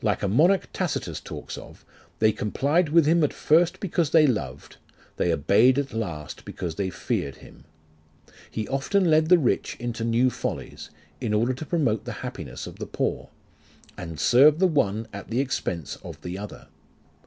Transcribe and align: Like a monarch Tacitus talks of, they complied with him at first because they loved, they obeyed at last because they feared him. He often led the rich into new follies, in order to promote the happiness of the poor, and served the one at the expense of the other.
Like 0.00 0.22
a 0.22 0.26
monarch 0.28 0.70
Tacitus 0.72 1.20
talks 1.20 1.58
of, 1.58 1.84
they 2.18 2.32
complied 2.32 2.88
with 2.88 3.04
him 3.04 3.22
at 3.22 3.34
first 3.34 3.78
because 3.78 4.08
they 4.08 4.26
loved, 4.26 4.78
they 5.18 5.30
obeyed 5.30 5.78
at 5.78 5.92
last 5.92 6.46
because 6.46 6.76
they 6.76 6.88
feared 6.88 7.36
him. 7.36 7.64
He 8.50 8.66
often 8.68 9.10
led 9.10 9.28
the 9.28 9.36
rich 9.36 9.76
into 9.78 10.02
new 10.02 10.30
follies, 10.30 10.88
in 11.20 11.34
order 11.34 11.52
to 11.52 11.66
promote 11.66 12.06
the 12.06 12.12
happiness 12.24 12.66
of 12.66 12.78
the 12.78 12.86
poor, 12.86 13.28
and 13.98 14.18
served 14.18 14.60
the 14.60 14.66
one 14.66 15.08
at 15.12 15.28
the 15.28 15.40
expense 15.40 15.96
of 15.96 16.22
the 16.22 16.38
other. 16.38 16.68